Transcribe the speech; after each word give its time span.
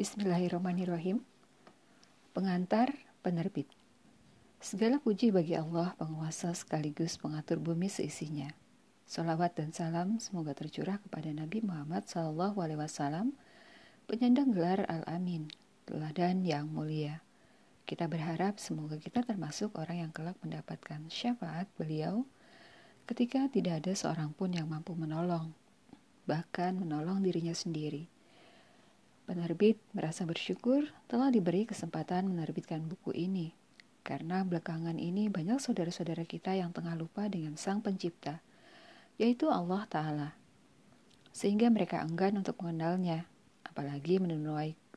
Bismillahirrahmanirrahim. 0.00 1.20
Pengantar 2.32 2.88
penerbit. 3.20 3.68
Segala 4.56 4.96
puji 4.96 5.28
bagi 5.28 5.52
Allah, 5.52 5.92
penguasa 6.00 6.56
sekaligus 6.56 7.20
pengatur 7.20 7.60
bumi 7.60 7.92
seisinya. 7.92 8.48
Salawat 9.04 9.60
dan 9.60 9.76
salam 9.76 10.16
semoga 10.16 10.56
tercurah 10.56 10.96
kepada 11.04 11.28
Nabi 11.36 11.60
Muhammad 11.60 12.08
SAW, 12.08 12.56
penyandang 14.08 14.56
gelar 14.56 14.88
Al-Amin, 14.88 15.52
teladan 15.84 16.48
yang 16.48 16.72
mulia. 16.72 17.20
Kita 17.84 18.08
berharap 18.08 18.56
semoga 18.56 18.96
kita 18.96 19.20
termasuk 19.20 19.76
orang 19.76 20.08
yang 20.08 20.12
kelak 20.16 20.40
mendapatkan 20.40 21.12
syafaat 21.12 21.68
beliau 21.76 22.24
ketika 23.04 23.52
tidak 23.52 23.84
ada 23.84 23.92
seorang 23.92 24.32
pun 24.32 24.48
yang 24.56 24.64
mampu 24.64 24.96
menolong, 24.96 25.52
bahkan 26.24 26.72
menolong 26.80 27.20
dirinya 27.20 27.52
sendiri. 27.52 28.08
Penerbit 29.30 29.78
merasa 29.94 30.26
bersyukur 30.26 30.90
telah 31.06 31.30
diberi 31.30 31.62
kesempatan 31.62 32.26
menerbitkan 32.34 32.82
buku 32.82 33.14
ini 33.14 33.54
karena 34.02 34.42
belakangan 34.42 34.98
ini 34.98 35.30
banyak 35.30 35.62
saudara-saudara 35.62 36.26
kita 36.26 36.58
yang 36.58 36.74
tengah 36.74 36.98
lupa 36.98 37.30
dengan 37.30 37.54
Sang 37.54 37.78
Pencipta, 37.78 38.42
yaitu 39.22 39.46
Allah 39.46 39.86
Ta'ala. 39.86 40.34
Sehingga 41.30 41.70
mereka 41.70 42.02
enggan 42.02 42.42
untuk 42.42 42.58
mengenalnya, 42.58 43.30
apalagi 43.62 44.18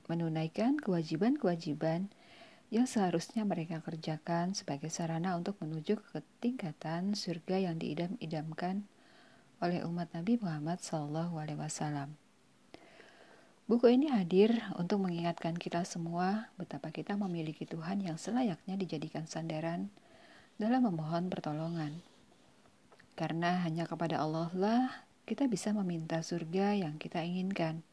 menunaikan 0.09 0.81
kewajiban-kewajiban 0.81 2.09
yang 2.73 2.89
seharusnya 2.89 3.45
mereka 3.45 3.85
kerjakan 3.85 4.57
sebagai 4.57 4.89
sarana 4.89 5.37
untuk 5.37 5.61
menuju 5.61 6.01
ke 6.01 6.25
tingkatan 6.41 7.13
surga 7.13 7.69
yang 7.69 7.77
diidam-idamkan 7.77 8.89
oleh 9.61 9.85
umat 9.85 10.09
Nabi 10.17 10.41
Muhammad 10.41 10.81
SAW. 10.81 12.22
Buku 13.63 13.87
ini 13.87 14.11
hadir 14.11 14.59
untuk 14.75 15.07
mengingatkan 15.07 15.55
kita 15.55 15.87
semua 15.87 16.51
betapa 16.59 16.91
kita 16.91 17.15
memiliki 17.15 17.63
Tuhan 17.63 18.03
yang 18.03 18.19
selayaknya 18.19 18.75
dijadikan 18.75 19.23
sandaran 19.23 19.87
dalam 20.59 20.83
memohon 20.83 21.31
pertolongan. 21.31 22.03
Karena 23.15 23.63
hanya 23.63 23.87
kepada 23.87 24.19
Allah 24.19 24.51
lah 24.51 25.07
kita 25.23 25.47
bisa 25.47 25.71
meminta 25.71 26.19
surga 26.19 26.75
yang 26.75 26.99
kita 26.99 27.23
inginkan. 27.23 27.87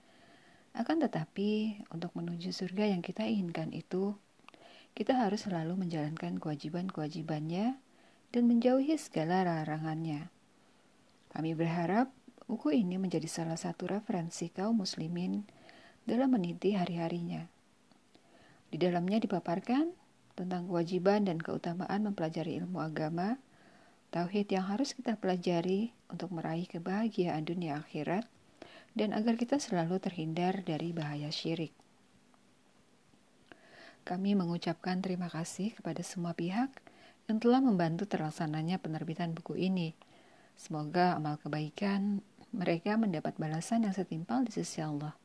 Akan 0.75 0.99
tetapi, 0.99 1.87
untuk 1.95 2.19
menuju 2.19 2.51
surga 2.51 2.91
yang 2.91 2.99
kita 2.99 3.31
inginkan 3.31 3.71
itu, 3.71 4.19
kita 4.99 5.23
harus 5.23 5.47
selalu 5.47 5.87
menjalankan 5.87 6.43
kewajiban-kewajibannya 6.43 7.79
dan 8.35 8.43
menjauhi 8.43 8.99
segala 8.99 9.47
larangannya. 9.47 10.35
Kami 11.31 11.55
berharap 11.55 12.11
buku 12.51 12.75
ini 12.75 12.99
menjadi 12.99 13.31
salah 13.31 13.55
satu 13.55 13.87
referensi 13.87 14.51
kaum 14.51 14.83
muslimin 14.83 15.60
dalam 16.05 16.33
meniti 16.33 16.77
hari-harinya. 16.77 17.49
Di 18.71 18.79
dalamnya 18.79 19.19
dipaparkan 19.19 19.91
tentang 20.39 20.71
kewajiban 20.71 21.27
dan 21.27 21.43
keutamaan 21.43 22.07
mempelajari 22.07 22.57
ilmu 22.63 22.79
agama, 22.81 23.37
tauhid 24.15 24.49
yang 24.51 24.67
harus 24.71 24.95
kita 24.95 25.19
pelajari 25.19 25.93
untuk 26.09 26.31
meraih 26.33 26.67
kebahagiaan 26.71 27.45
dunia 27.45 27.83
akhirat, 27.83 28.25
dan 28.95 29.15
agar 29.15 29.39
kita 29.39 29.59
selalu 29.63 30.03
terhindar 30.03 30.67
dari 30.67 30.91
bahaya 30.91 31.31
syirik. 31.31 31.75
Kami 34.03 34.35
mengucapkan 34.35 34.99
terima 35.05 35.29
kasih 35.29 35.77
kepada 35.77 36.01
semua 36.01 36.35
pihak 36.35 36.73
yang 37.31 37.39
telah 37.39 37.63
membantu 37.63 38.09
terlaksananya 38.11 38.83
penerbitan 38.83 39.37
buku 39.37 39.55
ini. 39.61 39.95
Semoga 40.59 41.15
amal 41.15 41.39
kebaikan 41.39 42.25
mereka 42.51 42.99
mendapat 42.99 43.39
balasan 43.39 43.87
yang 43.87 43.95
setimpal 43.95 44.43
di 44.43 44.51
sisi 44.51 44.83
Allah. 44.83 45.20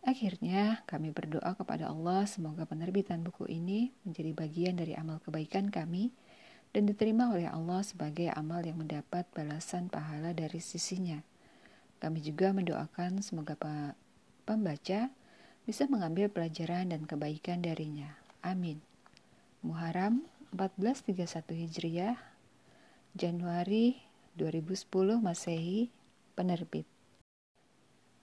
Akhirnya, 0.00 0.80
kami 0.88 1.12
berdoa 1.12 1.52
kepada 1.52 1.92
Allah 1.92 2.24
semoga 2.24 2.64
penerbitan 2.64 3.20
buku 3.20 3.44
ini 3.52 3.92
menjadi 4.08 4.32
bagian 4.32 4.74
dari 4.80 4.96
amal 4.96 5.20
kebaikan 5.20 5.68
kami 5.68 6.08
dan 6.72 6.88
diterima 6.88 7.28
oleh 7.28 7.44
Allah 7.44 7.84
sebagai 7.84 8.32
amal 8.32 8.64
yang 8.64 8.80
mendapat 8.80 9.28
balasan 9.36 9.92
pahala 9.92 10.32
dari 10.32 10.56
sisinya. 10.62 11.20
Kami 12.00 12.24
juga 12.24 12.48
mendoakan 12.56 13.20
semoga 13.20 13.60
pembaca 14.48 15.12
bisa 15.68 15.84
mengambil 15.84 16.32
pelajaran 16.32 16.96
dan 16.96 17.04
kebaikan 17.04 17.60
darinya. 17.60 18.16
Amin. 18.40 18.80
Muharram 19.60 20.24
1431 20.56 21.68
Hijriah, 21.68 22.16
Januari 23.12 24.00
2010 24.40 24.88
Masehi, 25.20 25.92
penerbit. 26.32 26.88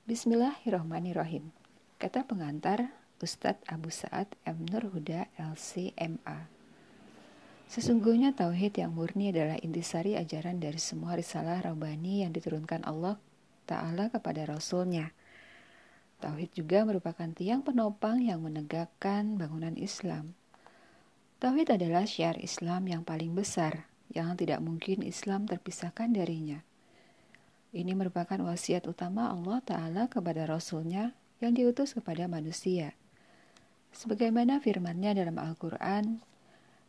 Bismillahirrahmanirrahim. 0.09 1.66
Kata 1.97 2.29
pengantar 2.29 2.93
Ustadz 3.25 3.65
Abu 3.65 3.89
Sa'ad 3.89 4.29
M. 4.45 4.69
Nurhuda 4.69 5.33
LCMA. 5.33 6.45
Sesungguhnya 7.65 8.37
tauhid 8.37 8.77
yang 8.77 8.93
murni 8.93 9.33
adalah 9.33 9.57
intisari 9.65 10.13
ajaran 10.13 10.61
dari 10.61 10.77
semua 10.77 11.17
risalah 11.17 11.57
Rabbani 11.57 12.21
yang 12.21 12.37
diturunkan 12.37 12.85
Allah 12.85 13.17
Ta'ala 13.65 14.13
kepada 14.13 14.45
Rasulnya. 14.45 15.09
Tauhid 16.21 16.53
juga 16.53 16.85
merupakan 16.85 17.33
tiang 17.33 17.65
penopang 17.65 18.21
yang 18.21 18.45
menegakkan 18.45 19.33
bangunan 19.33 19.73
Islam. 19.73 20.37
Tauhid 21.41 21.81
adalah 21.81 22.05
syiar 22.05 22.37
Islam 22.37 22.85
yang 22.85 23.01
paling 23.01 23.33
besar, 23.33 23.89
yang 24.13 24.37
tidak 24.37 24.61
mungkin 24.61 25.01
Islam 25.01 25.49
terpisahkan 25.49 26.13
darinya. 26.13 26.61
Ini 27.73 27.97
merupakan 27.97 28.37
wasiat 28.45 28.85
utama 28.85 29.33
Allah 29.33 29.65
Ta'ala 29.65 30.05
kepada 30.05 30.45
Rasulnya 30.45 31.17
yang 31.41 31.53
diutus 31.53 31.93
kepada 31.93 32.25
manusia. 32.25 32.97
Sebagaimana 33.93 34.61
firman-Nya 34.61 35.17
dalam 35.17 35.37
Al-Quran, 35.41 36.21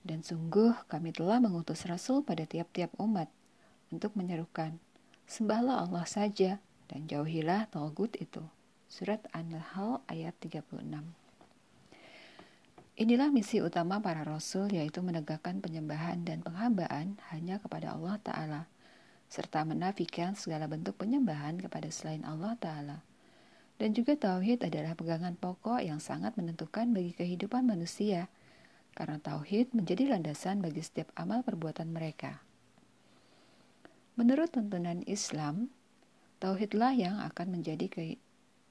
dan 0.07 0.25
sungguh 0.25 0.73
kami 0.89 1.13
telah 1.13 1.43
mengutus 1.43 1.85
Rasul 1.85 2.25
pada 2.25 2.49
tiap-tiap 2.49 2.93
umat 2.97 3.29
untuk 3.93 4.17
menyerukan, 4.17 4.81
sembahlah 5.29 5.85
Allah 5.85 6.09
saja 6.09 6.63
dan 6.89 7.05
jauhilah 7.05 7.69
Taugut 7.69 8.17
itu. 8.17 8.41
Surat 8.89 9.21
An-Nahl 9.37 10.01
ayat 10.09 10.33
36 10.41 10.65
Inilah 12.99 13.31
misi 13.31 13.63
utama 13.63 14.03
para 14.03 14.27
Rasul 14.27 14.75
yaitu 14.75 15.05
menegakkan 15.05 15.63
penyembahan 15.63 16.25
dan 16.27 16.43
penghambaan 16.43 17.21
hanya 17.31 17.63
kepada 17.63 17.95
Allah 17.95 18.19
Ta'ala, 18.19 18.63
serta 19.31 19.63
menafikan 19.63 20.35
segala 20.35 20.67
bentuk 20.67 20.99
penyembahan 20.99 21.63
kepada 21.63 21.87
selain 21.95 22.27
Allah 22.27 22.59
Ta'ala. 22.59 23.08
Dan 23.79 23.95
juga 23.95 24.19
tauhid 24.19 24.67
adalah 24.67 24.99
pegangan 24.99 25.39
pokok 25.39 25.79
yang 25.79 26.03
sangat 26.03 26.35
menentukan 26.35 26.91
bagi 26.91 27.15
kehidupan 27.15 27.63
manusia, 27.63 28.27
karena 28.99 29.23
tauhid 29.23 29.71
menjadi 29.71 30.11
landasan 30.11 30.59
bagi 30.59 30.83
setiap 30.83 31.15
amal 31.15 31.47
perbuatan 31.47 31.95
mereka. 31.95 32.43
Menurut 34.19 34.51
tuntunan 34.51 35.07
Islam, 35.07 35.71
tauhidlah 36.43 36.91
yang 36.91 37.23
akan 37.23 37.55
menjadi 37.55 37.87
ke, 37.87 38.19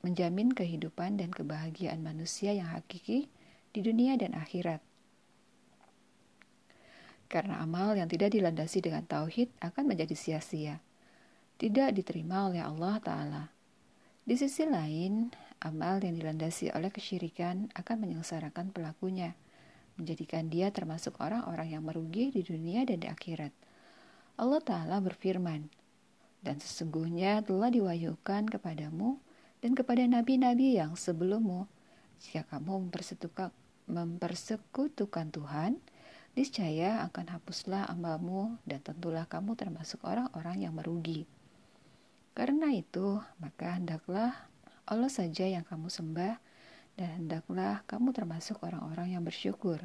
menjamin 0.03 0.51
kehidupan 0.51 1.16
dan 1.16 1.31
kebahagiaan 1.31 2.03
manusia 2.03 2.51
yang 2.51 2.67
hakiki 2.67 3.31
di 3.72 3.79
dunia 3.79 4.19
dan 4.19 4.35
akhirat. 4.35 4.84
Karena 7.31 7.63
amal 7.63 7.96
yang 7.96 8.12
tidak 8.12 8.35
dilandasi 8.35 8.84
dengan 8.84 9.07
tauhid 9.07 9.47
akan 9.63 9.88
menjadi 9.88 10.19
sia-sia, 10.19 10.84
tidak 11.56 11.96
diterima 11.96 12.51
oleh 12.51 12.59
Allah 12.59 13.00
Ta'ala. 13.00 13.56
Di 14.27 14.35
sisi 14.35 14.67
lain, 14.67 15.31
amal 15.63 16.03
yang 16.03 16.19
dilandasi 16.19 16.75
oleh 16.75 16.91
kesyirikan 16.91 17.71
akan 17.71 17.95
menyengsarakan 18.03 18.75
pelakunya, 18.75 19.39
menjadikan 19.95 20.51
dia 20.51 20.67
termasuk 20.67 21.15
orang-orang 21.23 21.71
yang 21.71 21.88
merugi 21.88 22.35
di 22.35 22.43
dunia 22.43 22.83
dan 22.83 22.99
di 22.99 23.07
akhirat. 23.07 23.55
Allah 24.35 24.59
Ta'ala 24.59 24.99
berfirman, 24.99 25.71
Dan 26.43 26.59
sesungguhnya 26.59 27.39
telah 27.39 27.71
diwahyukan 27.71 28.51
kepadamu 28.51 29.16
dan 29.63 29.79
kepada 29.79 30.03
nabi-nabi 30.03 30.75
yang 30.75 30.99
sebelummu, 30.99 31.63
jika 32.19 32.43
kamu 32.52 32.91
mempersekutukan 33.87 35.31
Tuhan, 35.31 35.79
niscaya 36.35 36.99
akan 37.07 37.31
hapuslah 37.31 37.87
amalmu 37.87 38.59
dan 38.67 38.84
tentulah 38.84 39.23
kamu 39.23 39.55
termasuk 39.55 40.03
orang-orang 40.03 40.67
yang 40.67 40.75
merugi. 40.75 41.23
Karena 42.37 42.69
itu, 42.69 43.17
maka 43.41 43.81
hendaklah 43.81 44.45
Allah 44.85 45.09
saja 45.09 45.49
yang 45.49 45.66
kamu 45.66 45.89
sembah 45.89 46.37
dan 46.93 47.09
hendaklah 47.17 47.81
kamu 47.89 48.13
termasuk 48.13 48.61
orang-orang 48.61 49.17
yang 49.17 49.25
bersyukur. 49.25 49.81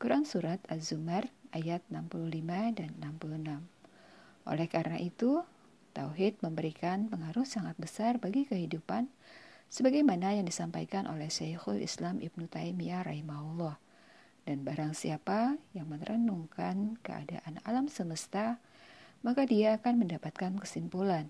Quran 0.00 0.24
Surat 0.24 0.64
Az-Zumar 0.72 1.28
ayat 1.52 1.84
65 1.92 2.40
dan 2.72 2.88
66. 3.04 4.48
Oleh 4.48 4.68
karena 4.72 4.96
itu, 4.96 5.44
Tauhid 5.92 6.40
memberikan 6.40 7.12
pengaruh 7.12 7.44
sangat 7.44 7.76
besar 7.76 8.16
bagi 8.16 8.48
kehidupan 8.48 9.12
sebagaimana 9.68 10.40
yang 10.40 10.48
disampaikan 10.48 11.04
oleh 11.04 11.28
Syekhul 11.28 11.84
Islam 11.84 12.24
Ibnu 12.24 12.48
Taimiyah 12.48 13.04
rahimahullah. 13.04 13.76
Dan 14.48 14.64
barang 14.64 14.96
siapa 14.96 15.60
yang 15.76 15.92
merenungkan 15.92 16.96
keadaan 17.04 17.60
alam 17.68 17.92
semesta, 17.92 18.56
maka 19.20 19.44
dia 19.44 19.76
akan 19.76 20.00
mendapatkan 20.00 20.56
kesimpulan 20.56 21.28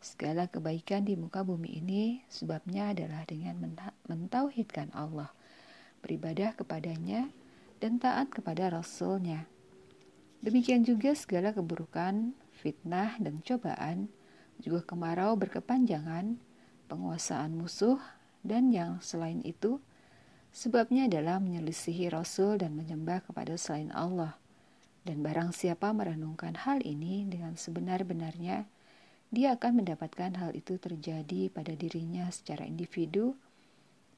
Segala 0.00 0.48
kebaikan 0.48 1.04
di 1.04 1.12
muka 1.12 1.44
bumi 1.44 1.76
ini 1.76 2.24
sebabnya 2.32 2.96
adalah 2.96 3.28
dengan 3.28 3.60
mentauhidkan 4.08 4.88
Allah, 4.96 5.28
beribadah 6.00 6.56
kepadanya, 6.56 7.28
dan 7.84 8.00
taat 8.00 8.32
kepada 8.32 8.72
Rasulnya. 8.72 9.44
Demikian 10.40 10.88
juga 10.88 11.12
segala 11.12 11.52
keburukan, 11.52 12.32
fitnah, 12.64 13.20
dan 13.20 13.44
cobaan, 13.44 14.08
juga 14.56 14.80
kemarau 14.88 15.36
berkepanjangan, 15.36 16.40
penguasaan 16.88 17.60
musuh, 17.60 18.00
dan 18.40 18.72
yang 18.72 19.04
selain 19.04 19.44
itu, 19.44 19.84
sebabnya 20.48 21.12
adalah 21.12 21.44
menyelisihi 21.44 22.08
Rasul 22.08 22.56
dan 22.56 22.72
menyembah 22.72 23.20
kepada 23.20 23.52
selain 23.60 23.92
Allah. 23.92 24.40
Dan 25.04 25.20
barang 25.20 25.52
siapa 25.52 25.92
merenungkan 25.92 26.56
hal 26.56 26.80
ini 26.84 27.28
dengan 27.28 27.56
sebenar-benarnya, 27.56 28.64
dia 29.30 29.54
akan 29.54 29.82
mendapatkan 29.82 30.34
hal 30.42 30.50
itu 30.58 30.74
terjadi 30.74 31.54
pada 31.54 31.70
dirinya 31.78 32.26
secara 32.34 32.66
individu 32.66 33.38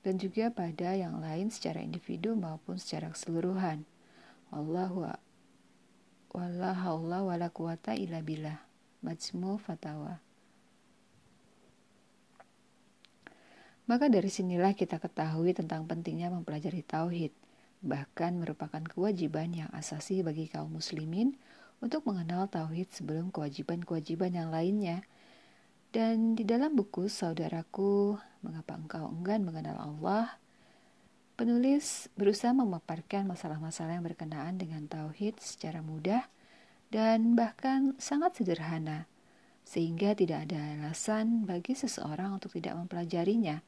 dan 0.01 0.17
juga 0.17 0.49
pada 0.49 0.97
yang 0.97 1.21
lain 1.21 1.53
secara 1.53 1.85
individu 1.85 2.33
maupun 2.33 2.81
secara 2.81 3.13
keseluruhan. 3.13 3.85
Wallahu 4.49 5.13
wala 6.33 6.73
haula 6.73 7.21
wala 7.29 7.49
quwata 7.53 7.93
illa 7.93 8.25
billah. 8.25 8.73
Majmu 9.03 9.59
Fatawa. 9.59 10.23
Maka 13.91 14.07
dari 14.07 14.31
sinilah 14.31 14.79
kita 14.79 15.03
ketahui 15.03 15.59
tentang 15.59 15.91
pentingnya 15.91 16.31
mempelajari 16.31 16.87
tauhid, 16.87 17.35
bahkan 17.83 18.39
merupakan 18.39 18.79
kewajiban 18.79 19.51
yang 19.51 19.71
asasi 19.75 20.23
bagi 20.23 20.47
kaum 20.47 20.79
muslimin 20.79 21.35
untuk 21.83 22.07
mengenal 22.07 22.47
tauhid 22.47 22.95
sebelum 22.95 23.35
kewajiban-kewajiban 23.35 24.31
yang 24.31 24.55
lainnya. 24.55 25.03
Dan 25.93 26.39
di 26.39 26.47
dalam 26.47 26.73
buku 26.73 27.11
Saudaraku, 27.11 28.17
Mengapa 28.41 28.79
Engkau 28.79 29.11
Enggan 29.13 29.45
Mengenal 29.45 29.77
Allah, 29.77 30.39
penulis 31.37 32.09
berusaha 32.17 32.55
memaparkan 32.55 33.29
masalah-masalah 33.29 33.99
yang 33.99 34.07
berkenaan 34.07 34.57
dengan 34.57 34.87
tauhid 34.89 35.37
secara 35.43 35.85
mudah 35.85 36.25
dan 36.89 37.35
bahkan 37.37 37.99
sangat 38.01 38.41
sederhana, 38.41 39.05
sehingga 39.67 40.17
tidak 40.17 40.49
ada 40.49 40.79
alasan 40.79 41.45
bagi 41.45 41.77
seseorang 41.77 42.41
untuk 42.41 42.57
tidak 42.57 42.79
mempelajarinya. 42.79 43.61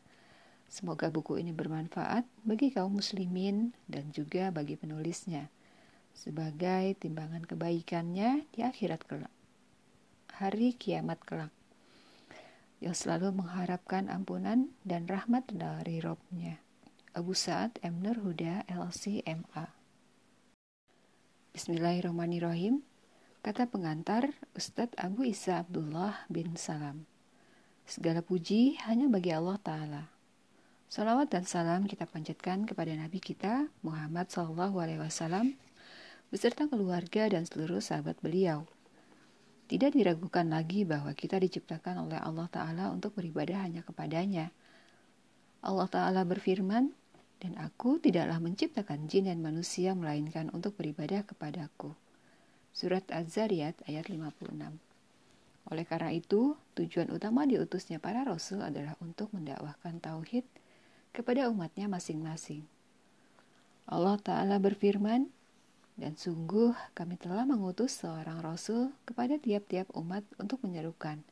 Semoga 0.70 1.12
buku 1.12 1.44
ini 1.44 1.52
bermanfaat 1.52 2.25
bagi 2.40 2.72
kaum 2.72 2.96
muslimin 2.96 3.76
dan 3.84 4.08
juga 4.17 4.49
bagi 4.49 4.81
penulisnya 4.81 5.52
sebagai 6.14 6.94
timbangan 6.96 7.43
kebaikannya 7.44 8.46
di 8.55 8.62
akhirat 8.62 9.02
kelak. 9.05 9.34
Hari 10.38 10.78
kiamat 10.78 11.20
kelak. 11.26 11.52
Yang 12.78 13.05
selalu 13.05 13.43
mengharapkan 13.44 14.06
ampunan 14.08 14.70
dan 14.87 15.11
rahmat 15.11 15.50
dari 15.50 15.99
Robnya. 15.99 16.64
Abu 17.14 17.31
Sa'ad 17.31 17.78
M. 17.78 18.02
Nur 18.02 18.19
Huda 18.26 18.66
LC 18.66 19.22
MA 19.22 19.70
Bismillahirrahmanirrahim 21.55 22.82
Kata 23.38 23.70
pengantar 23.70 24.34
Ustadz 24.58 24.99
Abu 24.99 25.22
Isa 25.22 25.62
Abdullah 25.62 26.26
bin 26.26 26.58
Salam 26.58 27.06
Segala 27.87 28.19
puji 28.19 28.82
hanya 28.90 29.06
bagi 29.06 29.31
Allah 29.31 29.62
Ta'ala 29.62 30.10
Salawat 30.90 31.31
dan 31.31 31.46
salam 31.46 31.87
kita 31.87 32.02
panjatkan 32.02 32.67
kepada 32.67 32.90
Nabi 32.99 33.22
kita 33.22 33.70
Muhammad 33.87 34.26
Wasallam 34.99 35.55
beserta 36.34 36.66
keluarga 36.66 37.31
dan 37.31 37.46
seluruh 37.46 37.78
sahabat 37.78 38.19
beliau. 38.19 38.66
Tidak 39.70 39.94
diragukan 39.94 40.50
lagi 40.50 40.82
bahwa 40.82 41.14
kita 41.14 41.38
diciptakan 41.38 42.10
oleh 42.10 42.19
Allah 42.19 42.50
Ta'ala 42.50 42.90
untuk 42.90 43.14
beribadah 43.14 43.62
hanya 43.62 43.86
kepadanya. 43.86 44.50
Allah 45.62 45.86
Ta'ala 45.86 46.26
berfirman, 46.26 46.90
dan 47.38 47.54
aku 47.62 48.02
tidaklah 48.02 48.42
menciptakan 48.42 49.06
jin 49.06 49.31
dan 49.31 49.46
manusia 49.46 49.94
melainkan 49.94 50.50
untuk 50.50 50.75
beribadah 50.75 51.22
kepadaku. 51.22 51.94
Surat 52.75 53.06
Az-Zariyat 53.14 53.86
ayat 53.86 54.10
56 54.10 54.58
Oleh 55.70 55.84
karena 55.86 56.10
itu, 56.10 56.58
tujuan 56.75 57.14
utama 57.14 57.46
diutusnya 57.46 58.02
para 58.02 58.26
rasul 58.26 58.58
adalah 58.58 58.98
untuk 58.98 59.31
mendakwahkan 59.31 60.02
tauhid 60.02 60.42
kepada 61.14 61.46
umatnya 61.46 61.86
masing-masing. 61.86 62.66
Allah 63.86 64.19
Ta'ala 64.19 64.58
berfirman, 64.58 65.31
dan 65.94 66.19
sungguh 66.19 66.75
kami 66.99 67.14
telah 67.14 67.46
mengutus 67.46 68.02
seorang 68.02 68.43
rasul 68.43 68.91
kepada 69.06 69.38
tiap-tiap 69.38 69.87
umat 69.94 70.26
untuk 70.43 70.58
menyerukan. 70.67 71.23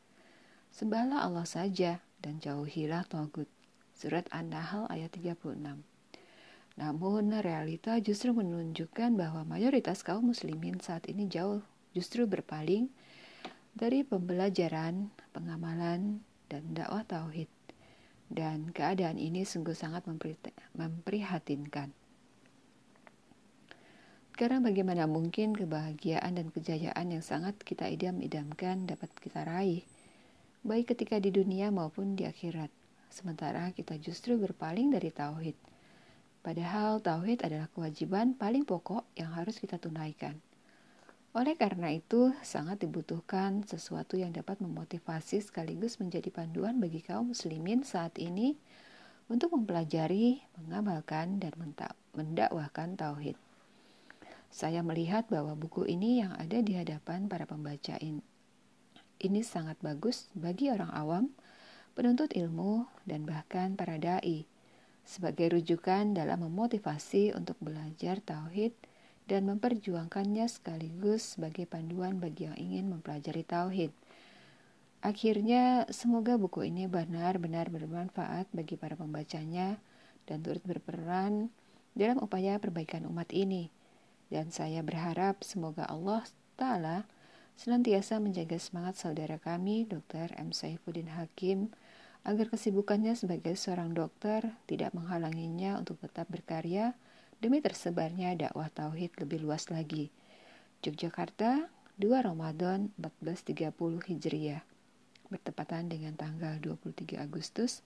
Sembahlah 0.70 1.26
Allah 1.26 1.44
saja 1.44 1.98
dan 2.22 2.38
jauhilah 2.38 3.04
Togut. 3.10 3.50
Surat 3.92 4.24
An-Nahl 4.30 4.86
ayat 4.88 5.12
36. 5.14 5.58
Namun 6.78 7.24
realita 7.44 8.00
justru 8.00 8.32
menunjukkan 8.32 9.12
bahwa 9.18 9.44
mayoritas 9.44 10.00
kaum 10.00 10.32
muslimin 10.32 10.80
saat 10.80 11.04
ini 11.10 11.28
jauh 11.28 11.60
justru 11.92 12.24
berpaling 12.24 12.88
dari 13.76 14.00
pembelajaran, 14.04 15.12
pengamalan, 15.36 16.24
dan 16.48 16.62
dakwah 16.72 17.04
tauhid. 17.04 17.48
Dan 18.32 18.72
keadaan 18.72 19.20
ini 19.20 19.44
sungguh 19.44 19.76
sangat 19.76 20.08
memprihatinkan. 20.72 21.92
Sekarang 24.32 24.64
bagaimana 24.64 25.04
mungkin 25.04 25.52
kebahagiaan 25.52 26.40
dan 26.40 26.48
kejayaan 26.48 27.12
yang 27.12 27.20
sangat 27.20 27.52
kita 27.60 27.84
idam-idamkan 27.84 28.88
dapat 28.88 29.12
kita 29.20 29.44
raih, 29.44 29.84
baik 30.64 30.96
ketika 30.96 31.20
di 31.20 31.28
dunia 31.28 31.68
maupun 31.68 32.16
di 32.16 32.24
akhirat, 32.24 32.72
sementara 33.12 33.76
kita 33.76 34.00
justru 34.00 34.40
berpaling 34.40 34.88
dari 34.88 35.12
tauhid. 35.12 35.52
Padahal 36.40 37.04
tauhid 37.04 37.44
adalah 37.44 37.68
kewajiban 37.76 38.32
paling 38.32 38.64
pokok 38.64 39.04
yang 39.20 39.36
harus 39.36 39.60
kita 39.60 39.76
tunaikan. 39.76 40.40
Oleh 41.36 41.52
karena 41.52 41.92
itu, 41.92 42.32
sangat 42.40 42.80
dibutuhkan 42.80 43.68
sesuatu 43.68 44.16
yang 44.16 44.32
dapat 44.32 44.64
memotivasi 44.64 45.44
sekaligus 45.44 46.00
menjadi 46.00 46.32
panduan 46.32 46.80
bagi 46.80 47.04
kaum 47.04 47.36
muslimin 47.36 47.84
saat 47.84 48.16
ini 48.16 48.56
untuk 49.28 49.52
mempelajari, 49.52 50.40
mengamalkan, 50.56 51.36
dan 51.36 51.52
mendakwahkan 52.16 52.96
tauhid. 52.96 53.36
Saya 54.52 54.84
melihat 54.84 55.32
bahwa 55.32 55.56
buku 55.56 55.88
ini 55.88 56.20
yang 56.20 56.36
ada 56.36 56.60
di 56.60 56.76
hadapan 56.76 57.24
para 57.24 57.48
pembaca 57.48 57.96
ini, 58.04 58.20
sangat 59.40 59.80
bagus 59.80 60.28
bagi 60.36 60.68
orang 60.68 60.92
awam, 60.92 61.32
penuntut 61.96 62.36
ilmu, 62.36 62.84
dan 63.08 63.24
bahkan 63.24 63.80
para 63.80 63.96
dai 63.96 64.44
sebagai 65.08 65.56
rujukan 65.56 66.12
dalam 66.12 66.44
memotivasi 66.44 67.32
untuk 67.32 67.56
belajar 67.64 68.20
tauhid 68.20 68.76
dan 69.24 69.48
memperjuangkannya 69.48 70.44
sekaligus 70.44 71.40
sebagai 71.40 71.64
panduan 71.64 72.20
bagi 72.20 72.44
yang 72.44 72.56
ingin 72.60 72.92
mempelajari 72.92 73.48
tauhid. 73.48 73.88
Akhirnya, 75.00 75.88
semoga 75.88 76.36
buku 76.36 76.68
ini 76.68 76.84
benar-benar 76.92 77.72
bermanfaat 77.72 78.52
bagi 78.52 78.76
para 78.76 79.00
pembacanya 79.00 79.80
dan 80.28 80.44
turut 80.44 80.60
berperan 80.68 81.48
dalam 81.96 82.20
upaya 82.20 82.60
perbaikan 82.60 83.08
umat 83.08 83.32
ini 83.32 83.72
dan 84.32 84.48
saya 84.48 84.80
berharap 84.80 85.44
semoga 85.44 85.84
Allah 85.84 86.24
Ta'ala 86.56 87.04
senantiasa 87.60 88.16
menjaga 88.16 88.56
semangat 88.56 88.96
saudara 88.96 89.36
kami, 89.36 89.84
Dr. 89.84 90.32
M. 90.40 90.56
Saifuddin 90.56 91.12
Hakim, 91.12 91.68
agar 92.24 92.48
kesibukannya 92.48 93.12
sebagai 93.12 93.52
seorang 93.60 93.92
dokter 93.92 94.56
tidak 94.64 94.96
menghalanginya 94.96 95.76
untuk 95.76 96.00
tetap 96.00 96.32
berkarya 96.32 96.96
demi 97.44 97.60
tersebarnya 97.60 98.32
dakwah 98.40 98.72
tauhid 98.72 99.12
lebih 99.20 99.44
luas 99.44 99.68
lagi. 99.68 100.08
Yogyakarta, 100.80 101.68
2 102.00 102.08
Ramadan 102.24 102.88
1430 102.96 104.00
Hijriah, 104.08 104.64
bertepatan 105.28 105.92
dengan 105.92 106.16
tanggal 106.16 106.56
23 106.58 107.20
Agustus 107.20 107.84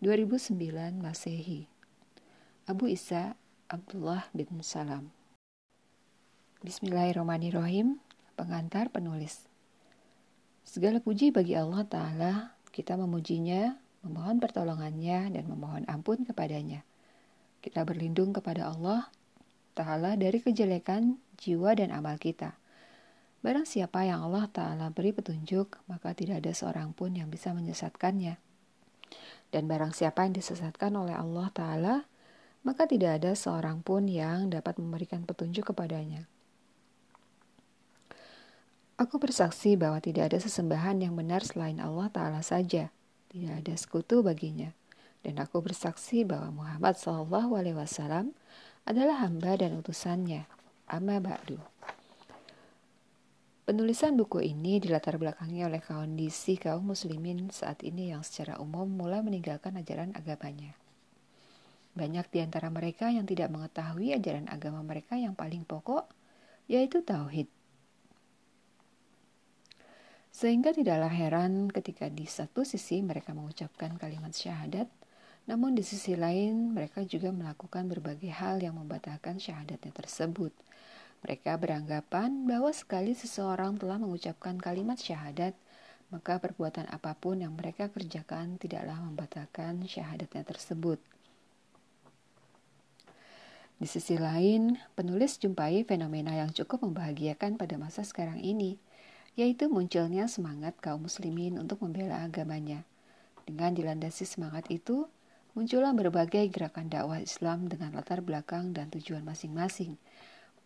2009 0.00 0.58
Masehi. 0.98 1.68
Abu 2.64 2.90
Isa 2.90 3.38
Abdullah 3.68 4.26
bin 4.34 4.48
Salam 4.62 5.21
Bismillahirrahmanirrahim. 6.62 7.98
Pengantar 8.38 8.86
penulis. 8.94 9.50
Segala 10.62 11.02
puji 11.02 11.34
bagi 11.34 11.58
Allah 11.58 11.82
Ta'ala, 11.82 12.32
kita 12.70 12.94
memujinya, 12.94 13.74
memohon 14.06 14.38
pertolongannya, 14.38 15.34
dan 15.34 15.44
memohon 15.50 15.82
ampun 15.90 16.22
kepadanya. 16.22 16.86
Kita 17.66 17.82
berlindung 17.82 18.30
kepada 18.30 18.70
Allah 18.70 19.10
Ta'ala 19.74 20.14
dari 20.14 20.38
kejelekan 20.38 21.18
jiwa 21.34 21.74
dan 21.74 21.90
amal 21.90 22.14
kita. 22.22 22.54
Barang 23.42 23.66
siapa 23.66 24.06
yang 24.06 24.22
Allah 24.22 24.46
Ta'ala 24.46 24.94
beri 24.94 25.10
petunjuk, 25.10 25.82
maka 25.90 26.14
tidak 26.14 26.46
ada 26.46 26.54
seorang 26.54 26.94
pun 26.94 27.10
yang 27.10 27.26
bisa 27.26 27.50
menyesatkannya. 27.50 28.38
Dan 29.50 29.66
barang 29.66 29.98
siapa 29.98 30.30
yang 30.30 30.38
disesatkan 30.38 30.94
oleh 30.94 31.18
Allah 31.18 31.50
Ta'ala, 31.50 32.06
maka 32.62 32.86
tidak 32.86 33.18
ada 33.18 33.34
seorang 33.34 33.82
pun 33.82 34.06
yang 34.06 34.46
dapat 34.46 34.78
memberikan 34.78 35.26
petunjuk 35.26 35.74
kepadanya. 35.74 36.30
Aku 39.00 39.16
bersaksi 39.16 39.74
bahwa 39.74 39.98
tidak 40.04 40.32
ada 40.32 40.38
sesembahan 40.42 41.00
yang 41.00 41.16
benar 41.16 41.40
selain 41.42 41.80
Allah 41.80 42.12
Ta'ala 42.12 42.44
saja. 42.44 42.92
Tidak 43.32 43.64
ada 43.64 43.74
sekutu 43.76 44.20
baginya. 44.20 44.68
Dan 45.24 45.40
aku 45.40 45.64
bersaksi 45.64 46.26
bahwa 46.26 46.62
Muhammad 46.64 46.98
Wasallam 47.72 48.36
adalah 48.84 49.24
hamba 49.24 49.56
dan 49.56 49.78
utusannya. 49.78 50.44
Amma 50.90 51.22
ba'du. 51.22 51.56
Penulisan 53.62 54.18
buku 54.18 54.42
ini 54.42 54.82
dilatar 54.82 55.16
belakangi 55.22 55.62
oleh 55.62 55.78
kondisi 55.78 56.58
kaum 56.58 56.92
muslimin 56.92 57.48
saat 57.54 57.86
ini 57.86 58.10
yang 58.10 58.26
secara 58.26 58.58
umum 58.58 58.90
mulai 58.90 59.22
meninggalkan 59.22 59.78
ajaran 59.78 60.10
agamanya. 60.18 60.74
Banyak 61.94 62.26
di 62.34 62.42
antara 62.42 62.68
mereka 62.74 63.08
yang 63.08 63.22
tidak 63.22 63.54
mengetahui 63.54 64.18
ajaran 64.18 64.50
agama 64.50 64.82
mereka 64.82 65.14
yang 65.14 65.38
paling 65.38 65.62
pokok, 65.62 66.10
yaitu 66.66 67.06
tauhid. 67.06 67.46
Sehingga 70.32 70.72
tidaklah 70.72 71.12
heran 71.12 71.68
ketika 71.68 72.08
di 72.08 72.24
satu 72.24 72.64
sisi 72.64 73.04
mereka 73.04 73.36
mengucapkan 73.36 74.00
kalimat 74.00 74.32
syahadat, 74.32 74.88
namun 75.44 75.76
di 75.76 75.84
sisi 75.84 76.16
lain 76.16 76.72
mereka 76.72 77.04
juga 77.04 77.28
melakukan 77.28 77.84
berbagai 77.92 78.32
hal 78.32 78.64
yang 78.64 78.80
membatalkan 78.80 79.36
syahadatnya 79.36 79.92
tersebut. 79.92 80.56
Mereka 81.20 81.60
beranggapan 81.60 82.48
bahwa 82.48 82.72
sekali 82.72 83.12
seseorang 83.12 83.76
telah 83.76 84.00
mengucapkan 84.00 84.56
kalimat 84.56 84.96
syahadat, 84.96 85.52
maka 86.08 86.40
perbuatan 86.40 86.88
apa 86.88 87.12
pun 87.12 87.44
yang 87.44 87.52
mereka 87.52 87.92
kerjakan 87.92 88.56
tidaklah 88.56 89.04
membatalkan 89.04 89.84
syahadatnya 89.84 90.48
tersebut. 90.48 90.96
Di 93.76 93.84
sisi 93.84 94.16
lain, 94.16 94.80
penulis 94.96 95.36
jumpai 95.36 95.84
fenomena 95.84 96.32
yang 96.32 96.48
cukup 96.56 96.88
membahagiakan 96.88 97.60
pada 97.60 97.76
masa 97.76 98.00
sekarang 98.00 98.40
ini– 98.40 98.80
yaitu 99.32 99.72
munculnya 99.72 100.28
semangat 100.28 100.76
kaum 100.78 101.08
muslimin 101.08 101.56
untuk 101.56 101.80
membela 101.80 102.20
agamanya. 102.20 102.84
Dengan 103.48 103.72
dilandasi 103.72 104.28
semangat 104.28 104.68
itu, 104.68 105.08
muncullah 105.56 105.96
berbagai 105.96 106.46
gerakan 106.52 106.92
dakwah 106.92 107.18
Islam 107.18 107.66
dengan 107.66 107.96
latar 107.96 108.20
belakang 108.20 108.76
dan 108.76 108.92
tujuan 108.92 109.24
masing-masing. 109.24 109.96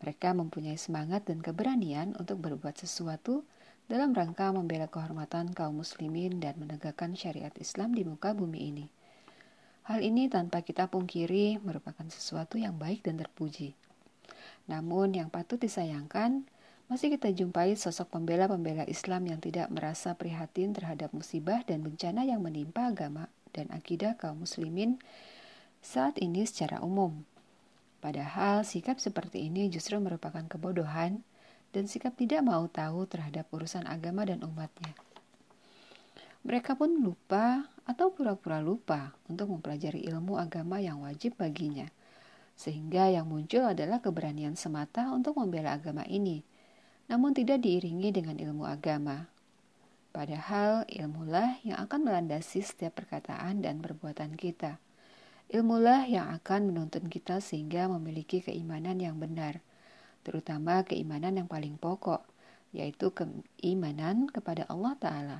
Mereka 0.02 0.37
mempunyai 0.37 0.76
semangat 0.76 1.25
dan 1.25 1.40
keberanian 1.40 2.12
untuk 2.20 2.42
berbuat 2.42 2.76
sesuatu 2.76 3.46
dalam 3.87 4.12
rangka 4.12 4.50
membela 4.50 4.90
kehormatan 4.90 5.54
kaum 5.54 5.80
muslimin 5.80 6.42
dan 6.42 6.58
menegakkan 6.58 7.14
syariat 7.14 7.54
Islam 7.56 7.94
di 7.94 8.02
muka 8.02 8.35
bumi 8.35 8.61
ini. 8.75 8.87
Hal 9.87 10.02
ini 10.02 10.26
tanpa 10.26 10.66
kita 10.66 10.90
pungkiri 10.90 11.62
merupakan 11.62 12.02
sesuatu 12.11 12.58
yang 12.58 12.75
baik 12.75 13.06
dan 13.06 13.23
terpuji. 13.23 13.78
Namun 14.66 15.14
yang 15.14 15.30
patut 15.30 15.62
disayangkan, 15.62 16.42
masih 16.86 17.18
kita 17.18 17.34
jumpai 17.34 17.74
sosok 17.74 18.14
pembela-pembela 18.14 18.86
Islam 18.86 19.26
yang 19.26 19.42
tidak 19.42 19.66
merasa 19.74 20.14
prihatin 20.14 20.70
terhadap 20.70 21.10
musibah 21.10 21.66
dan 21.66 21.82
bencana 21.82 22.22
yang 22.22 22.38
menimpa 22.38 22.94
agama 22.94 23.26
dan 23.50 23.66
akidah 23.74 24.14
kaum 24.14 24.46
muslimin 24.46 25.02
saat 25.82 26.14
ini 26.22 26.46
secara 26.46 26.78
umum. 26.78 27.26
Padahal 27.98 28.62
sikap 28.62 29.02
seperti 29.02 29.50
ini 29.50 29.66
justru 29.66 29.98
merupakan 29.98 30.46
kebodohan 30.46 31.26
dan 31.74 31.90
sikap 31.90 32.14
tidak 32.14 32.46
mau 32.46 32.70
tahu 32.70 33.02
terhadap 33.10 33.50
urusan 33.50 33.82
agama 33.90 34.22
dan 34.22 34.46
umatnya. 34.46 34.94
Mereka 36.46 36.78
pun 36.78 37.02
lupa 37.02 37.66
atau 37.82 38.14
pura-pura 38.14 38.62
lupa 38.62 39.10
untuk 39.26 39.50
mempelajari 39.50 40.06
ilmu 40.06 40.38
agama 40.38 40.78
yang 40.78 41.02
wajib 41.02 41.34
baginya. 41.34 41.90
Sehingga 42.54 43.10
yang 43.10 43.26
muncul 43.26 43.66
adalah 43.66 43.98
keberanian 43.98 44.54
semata 44.54 45.10
untuk 45.10 45.34
membela 45.34 45.74
agama 45.74 46.06
ini– 46.06 46.46
namun 47.06 47.34
tidak 47.34 47.62
diiringi 47.62 48.10
dengan 48.10 48.36
ilmu 48.38 48.66
agama. 48.66 49.30
Padahal 50.10 50.88
ilmulah 50.88 51.60
yang 51.60 51.76
akan 51.84 52.08
melandasi 52.08 52.64
setiap 52.64 53.04
perkataan 53.04 53.60
dan 53.60 53.84
perbuatan 53.84 54.32
kita. 54.34 54.80
Ilmulah 55.52 56.08
yang 56.10 56.32
akan 56.32 56.72
menuntun 56.72 57.06
kita 57.06 57.38
sehingga 57.38 57.86
memiliki 57.86 58.42
keimanan 58.42 58.98
yang 58.98 59.20
benar, 59.20 59.62
terutama 60.26 60.82
keimanan 60.82 61.38
yang 61.38 61.46
paling 61.46 61.78
pokok, 61.78 62.25
yaitu 62.75 63.14
keimanan 63.14 64.26
kepada 64.26 64.66
Allah 64.66 64.98
Ta'ala. 64.98 65.38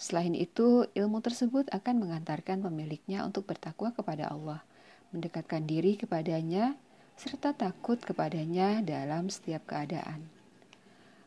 Selain 0.00 0.32
itu, 0.32 0.88
ilmu 0.96 1.20
tersebut 1.20 1.68
akan 1.68 2.00
mengantarkan 2.00 2.64
pemiliknya 2.64 3.20
untuk 3.20 3.44
bertakwa 3.44 3.92
kepada 3.92 4.32
Allah, 4.32 4.64
mendekatkan 5.12 5.68
diri 5.68 6.00
kepadanya, 6.00 6.72
serta 7.20 7.52
takut 7.52 8.00
kepadanya 8.00 8.80
dalam 8.80 9.28
setiap 9.28 9.68
keadaan. 9.68 10.24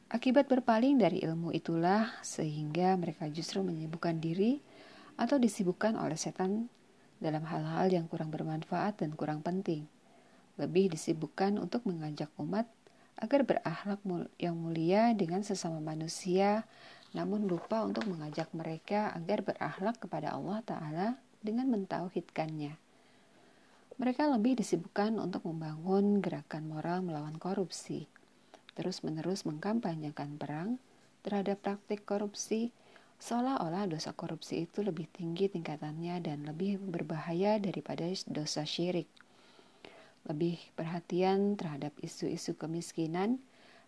Akibat 0.10 0.50
berpaling 0.50 0.98
dari 0.98 1.22
ilmu 1.22 1.54
itulah 1.54 2.18
sehingga 2.26 2.98
mereka 2.98 3.30
justru 3.30 3.62
menyibukkan 3.62 4.18
diri 4.18 4.58
atau 5.22 5.38
disibukkan 5.38 5.94
oleh 6.02 6.18
setan 6.18 6.66
dalam 7.22 7.46
hal-hal 7.46 7.94
yang 7.94 8.10
kurang 8.10 8.34
bermanfaat 8.34 9.06
dan 9.06 9.14
kurang 9.14 9.46
penting. 9.46 9.86
Lebih 10.58 10.98
disibukkan 10.98 11.62
untuk 11.62 11.86
mengajak 11.86 12.34
umat 12.42 12.66
agar 13.22 13.46
berakhlak 13.46 14.02
yang 14.42 14.58
mulia 14.58 15.14
dengan 15.14 15.46
sesama 15.46 15.78
manusia, 15.78 16.66
namun 17.14 17.46
lupa 17.46 17.86
untuk 17.86 18.10
mengajak 18.10 18.50
mereka 18.58 19.14
agar 19.14 19.46
berakhlak 19.46 20.02
kepada 20.02 20.34
Allah 20.34 20.58
Ta'ala 20.66 21.08
dengan 21.46 21.70
mentauhidkannya. 21.70 22.82
Mereka 23.94 24.26
lebih 24.26 24.58
disibukkan 24.58 25.22
untuk 25.22 25.46
membangun 25.46 26.18
gerakan 26.18 26.66
moral 26.66 27.06
melawan 27.06 27.38
korupsi, 27.38 28.10
terus-menerus 28.74 29.46
mengkampanyekan 29.46 30.42
perang 30.42 30.82
terhadap 31.22 31.62
praktik 31.62 32.02
korupsi, 32.02 32.74
seolah-olah 33.22 33.86
dosa 33.86 34.10
korupsi 34.18 34.66
itu 34.66 34.82
lebih 34.82 35.06
tinggi 35.14 35.46
tingkatannya 35.46 36.26
dan 36.26 36.42
lebih 36.42 36.82
berbahaya 36.82 37.62
daripada 37.62 38.10
dosa 38.26 38.66
syirik. 38.66 39.06
Lebih 40.26 40.58
perhatian 40.74 41.54
terhadap 41.54 41.94
isu-isu 42.02 42.58
kemiskinan, 42.58 43.38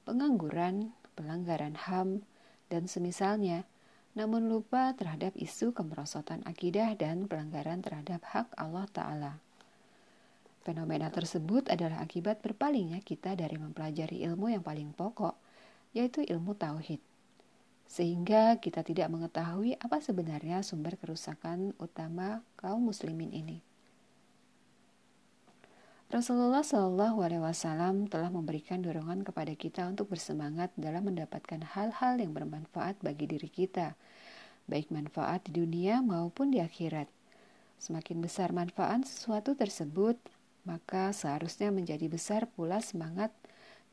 pengangguran, 0.06 0.94
pelanggaran 1.18 1.74
HAM, 1.74 2.22
dan 2.70 2.86
semisalnya, 2.86 3.66
namun 4.14 4.54
lupa 4.54 4.94
terhadap 4.94 5.34
isu 5.34 5.74
kemerosotan 5.74 6.46
akidah 6.46 6.94
dan 6.94 7.26
pelanggaran 7.26 7.82
terhadap 7.82 8.22
hak 8.22 8.48
Allah 8.56 8.86
Ta'ala. 8.94 9.45
Fenomena 10.66 11.14
tersebut 11.14 11.70
adalah 11.70 12.02
akibat 12.02 12.42
berpalingnya 12.42 12.98
kita 13.06 13.38
dari 13.38 13.54
mempelajari 13.54 14.26
ilmu 14.26 14.50
yang 14.50 14.66
paling 14.66 14.98
pokok, 14.98 15.38
yaitu 15.94 16.26
ilmu 16.26 16.58
tauhid. 16.58 16.98
Sehingga 17.86 18.58
kita 18.58 18.82
tidak 18.82 19.14
mengetahui 19.14 19.78
apa 19.78 20.02
sebenarnya 20.02 20.66
sumber 20.66 20.98
kerusakan 20.98 21.78
utama 21.78 22.42
kaum 22.58 22.82
muslimin 22.82 23.30
ini. 23.30 23.62
Rasulullah 26.10 26.66
Shallallahu 26.66 27.22
Alaihi 27.22 27.46
Wasallam 27.46 28.10
telah 28.10 28.34
memberikan 28.34 28.82
dorongan 28.82 29.22
kepada 29.22 29.54
kita 29.54 29.86
untuk 29.86 30.10
bersemangat 30.18 30.74
dalam 30.82 31.06
mendapatkan 31.06 31.62
hal-hal 31.62 32.18
yang 32.18 32.34
bermanfaat 32.34 32.98
bagi 33.06 33.30
diri 33.30 33.54
kita, 33.54 33.94
baik 34.66 34.90
manfaat 34.90 35.46
di 35.46 35.62
dunia 35.62 36.02
maupun 36.02 36.50
di 36.50 36.58
akhirat. 36.58 37.06
Semakin 37.78 38.18
besar 38.18 38.50
manfaat 38.50 39.06
sesuatu 39.06 39.54
tersebut, 39.54 40.18
maka 40.66 41.14
seharusnya 41.14 41.70
menjadi 41.70 42.10
besar 42.10 42.50
pula 42.50 42.82
semangat 42.82 43.32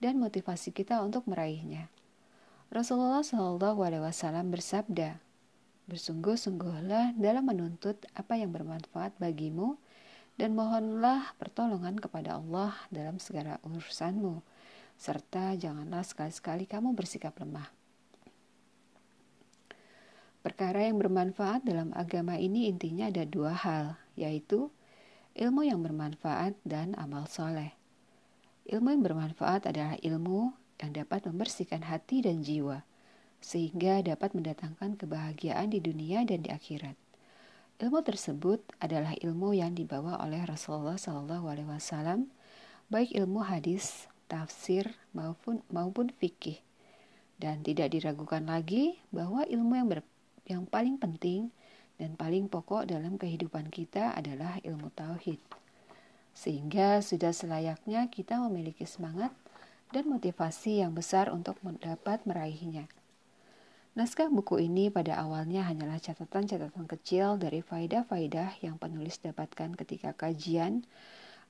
dan 0.02 0.18
motivasi 0.18 0.74
kita 0.74 0.98
untuk 1.04 1.28
meraihnya. 1.30 1.92
Rasulullah 2.72 3.20
Shallallahu 3.20 3.84
Alaihi 3.84 4.02
Wasallam 4.02 4.48
bersabda, 4.48 5.20
bersungguh-sungguhlah 5.86 7.14
dalam 7.20 7.44
menuntut 7.44 8.00
apa 8.16 8.40
yang 8.40 8.48
bermanfaat 8.50 9.12
bagimu 9.20 9.76
dan 10.40 10.56
mohonlah 10.56 11.36
pertolongan 11.36 12.00
kepada 12.00 12.40
Allah 12.40 12.72
dalam 12.88 13.20
segala 13.20 13.60
urusanmu, 13.60 14.40
serta 14.96 15.52
janganlah 15.60 16.00
sekali-sekali 16.00 16.64
kamu 16.64 16.96
bersikap 16.96 17.36
lemah. 17.36 17.68
Perkara 20.42 20.88
yang 20.88 20.98
bermanfaat 20.98 21.62
dalam 21.62 21.94
agama 21.94 22.34
ini 22.34 22.66
intinya 22.66 23.06
ada 23.06 23.22
dua 23.22 23.54
hal, 23.54 23.94
yaitu 24.18 24.74
ilmu 25.32 25.64
yang 25.64 25.80
bermanfaat, 25.80 26.56
dan 26.64 26.92
amal 27.00 27.24
soleh. 27.24 27.72
Ilmu 28.68 28.88
yang 28.94 29.02
bermanfaat 29.02 29.66
adalah 29.66 29.96
ilmu 29.98 30.52
yang 30.78 30.92
dapat 30.92 31.26
membersihkan 31.26 31.88
hati 31.88 32.22
dan 32.22 32.44
jiwa, 32.44 32.84
sehingga 33.42 34.04
dapat 34.06 34.36
mendatangkan 34.36 35.00
kebahagiaan 35.00 35.72
di 35.72 35.82
dunia 35.82 36.22
dan 36.22 36.46
di 36.46 36.50
akhirat. 36.52 36.94
Ilmu 37.82 37.98
tersebut 38.06 38.62
adalah 38.78 39.16
ilmu 39.18 39.58
yang 39.58 39.74
dibawa 39.74 40.22
oleh 40.22 40.38
Rasulullah 40.46 40.94
SAW, 40.94 42.30
baik 42.86 43.10
ilmu 43.10 43.42
hadis, 43.42 44.06
tafsir 44.30 44.94
maupun 45.10 45.66
maupun 45.72 46.14
fikih, 46.14 46.62
dan 47.42 47.66
tidak 47.66 47.90
diragukan 47.90 48.46
lagi 48.46 49.02
bahwa 49.10 49.42
ilmu 49.42 49.74
yang 49.74 49.88
ber, 49.90 50.00
yang 50.46 50.62
paling 50.68 50.94
penting 50.94 51.50
dan 52.02 52.18
paling 52.18 52.50
pokok 52.50 52.90
dalam 52.90 53.14
kehidupan 53.14 53.70
kita 53.70 54.10
adalah 54.18 54.58
ilmu 54.66 54.90
tauhid. 54.90 55.38
Sehingga 56.34 56.98
sudah 56.98 57.30
selayaknya 57.30 58.10
kita 58.10 58.42
memiliki 58.42 58.82
semangat 58.82 59.30
dan 59.94 60.10
motivasi 60.10 60.82
yang 60.82 60.98
besar 60.98 61.30
untuk 61.30 61.54
mendapat 61.62 62.26
meraihnya. 62.26 62.90
Naskah 63.94 64.26
buku 64.34 64.58
ini 64.66 64.90
pada 64.90 65.22
awalnya 65.22 65.62
hanyalah 65.62 66.02
catatan-catatan 66.02 66.90
kecil 66.90 67.38
dari 67.38 67.62
faidah-faidah 67.62 68.58
yang 68.66 68.82
penulis 68.82 69.22
dapatkan 69.22 69.78
ketika 69.78 70.10
kajian 70.18 70.82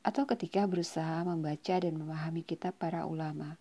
atau 0.05 0.29
ketika 0.29 0.69
berusaha 0.69 1.25
membaca 1.25 1.81
dan 1.81 1.97
memahami 1.97 2.45
kitab 2.45 2.77
para 2.77 3.09
ulama. 3.09 3.57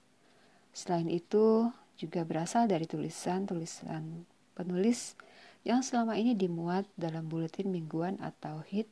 Selain 0.76 1.08
itu, 1.08 1.72
juga 1.94 2.26
berasal 2.26 2.66
dari 2.66 2.90
tulisan-tulisan 2.90 4.26
penulis 4.58 5.14
yang 5.62 5.86
selama 5.86 6.18
ini 6.18 6.34
dimuat 6.34 6.90
dalam 6.98 7.30
buletin 7.30 7.70
mingguan 7.70 8.18
atau 8.18 8.66
hit 8.66 8.90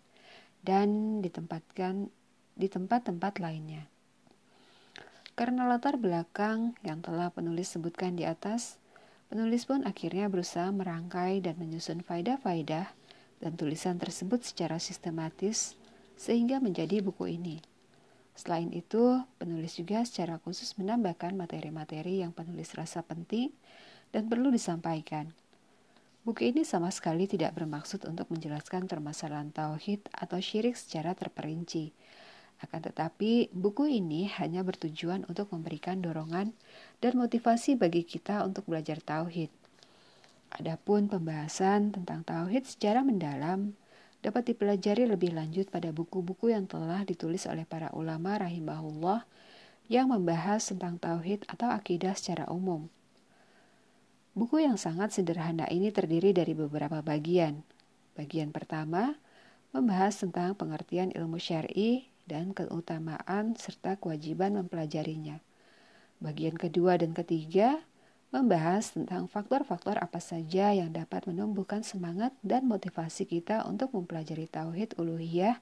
dan 0.62 1.20
ditempatkan 1.24 2.14
di 2.54 2.68
tempat-tempat 2.68 3.40
lainnya. 3.42 3.88
Karena 5.40 5.72
latar 5.72 5.96
belakang 5.96 6.76
yang 6.84 7.00
telah 7.00 7.32
penulis 7.32 7.72
sebutkan 7.72 8.20
di 8.20 8.28
atas, 8.28 8.76
penulis 9.32 9.64
pun 9.64 9.88
akhirnya 9.88 10.28
berusaha 10.28 10.68
merangkai 10.68 11.40
dan 11.40 11.56
menyusun 11.56 12.04
faidah-faidah 12.04 12.92
dan 13.40 13.52
tulisan 13.56 13.96
tersebut 13.96 14.44
secara 14.44 14.84
sistematis 14.84 15.80
sehingga 16.20 16.60
menjadi 16.60 17.00
buku 17.00 17.40
ini. 17.40 17.64
Selain 18.36 18.68
itu, 18.76 19.24
penulis 19.40 19.80
juga 19.80 20.04
secara 20.04 20.40
khusus 20.44 20.76
menambahkan 20.76 21.36
materi-materi 21.36 22.20
yang 22.20 22.36
penulis 22.36 22.76
rasa 22.76 23.00
penting 23.04 23.56
dan 24.12 24.28
perlu 24.28 24.52
disampaikan. 24.52 25.32
Buku 26.30 26.54
ini 26.54 26.62
sama 26.62 26.94
sekali 26.94 27.26
tidak 27.26 27.58
bermaksud 27.58 28.06
untuk 28.06 28.30
menjelaskan 28.30 28.86
permasalahan 28.86 29.50
tauhid 29.50 30.06
atau 30.14 30.38
syirik 30.38 30.78
secara 30.78 31.18
terperinci. 31.18 31.90
Akan 32.62 32.86
tetapi, 32.86 33.50
buku 33.50 33.90
ini 33.90 34.30
hanya 34.38 34.62
bertujuan 34.62 35.26
untuk 35.26 35.50
memberikan 35.50 36.06
dorongan 36.06 36.54
dan 37.02 37.18
motivasi 37.18 37.82
bagi 37.82 38.06
kita 38.06 38.46
untuk 38.46 38.70
belajar 38.70 39.02
tauhid. 39.02 39.50
Adapun 40.54 41.10
pembahasan 41.10 41.98
tentang 41.98 42.22
tauhid 42.22 42.70
secara 42.70 43.02
mendalam 43.02 43.74
dapat 44.22 44.54
dipelajari 44.54 45.10
lebih 45.10 45.34
lanjut 45.34 45.74
pada 45.74 45.90
buku-buku 45.90 46.54
yang 46.54 46.70
telah 46.70 47.10
ditulis 47.10 47.50
oleh 47.50 47.66
para 47.66 47.90
ulama 47.98 48.38
rahimahullah 48.38 49.26
yang 49.90 50.14
membahas 50.14 50.62
tentang 50.62 51.02
tauhid 51.02 51.50
atau 51.50 51.74
akidah 51.74 52.14
secara 52.14 52.46
umum. 52.54 52.86
Buku 54.40 54.64
yang 54.64 54.80
sangat 54.80 55.12
sederhana 55.12 55.68
ini 55.68 55.92
terdiri 55.92 56.32
dari 56.32 56.56
beberapa 56.56 57.04
bagian. 57.04 57.60
Bagian 58.16 58.56
pertama 58.56 59.20
membahas 59.76 60.16
tentang 60.16 60.56
pengertian 60.56 61.12
ilmu 61.12 61.36
syar'i 61.36 62.08
dan 62.24 62.56
keutamaan 62.56 63.60
serta 63.60 64.00
kewajiban 64.00 64.56
mempelajarinya. 64.56 65.44
Bagian 66.24 66.56
kedua 66.56 66.96
dan 66.96 67.12
ketiga 67.12 67.84
membahas 68.32 68.96
tentang 68.96 69.28
faktor-faktor 69.28 70.00
apa 70.00 70.24
saja 70.24 70.72
yang 70.72 70.96
dapat 70.96 71.28
menumbuhkan 71.28 71.84
semangat 71.84 72.32
dan 72.40 72.64
motivasi 72.64 73.28
kita 73.28 73.68
untuk 73.68 73.92
mempelajari 73.92 74.48
tauhid 74.48 74.96
uluhiyah 74.96 75.60